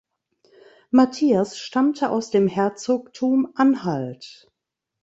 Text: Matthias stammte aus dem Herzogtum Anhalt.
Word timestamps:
Matthias 0.89 1.59
stammte 1.59 2.09
aus 2.09 2.31
dem 2.31 2.47
Herzogtum 2.47 3.51
Anhalt. 3.53 4.51